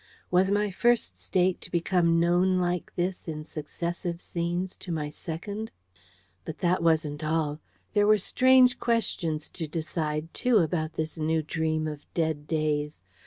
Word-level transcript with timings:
Was 0.31 0.49
my 0.49 0.71
First 0.71 1.19
State 1.19 1.61
to 1.61 1.69
become 1.69 2.19
known 2.19 2.57
like 2.57 2.91
this 2.95 3.27
in 3.27 3.43
successive 3.43 4.19
scenes 4.19 4.75
to 4.77 4.91
my 4.91 5.09
Second? 5.11 5.69
But 6.43 6.57
that 6.57 6.81
wasn't 6.81 7.23
all. 7.23 7.59
There 7.93 8.07
were 8.07 8.17
strange 8.17 8.79
questions 8.79 9.47
to 9.49 9.67
decide, 9.67 10.33
too, 10.33 10.57
about 10.57 10.93
this 10.93 11.19
new 11.19 11.43
dream 11.43 11.87
of 11.87 12.11
dead 12.15 12.47
days. 12.47 13.03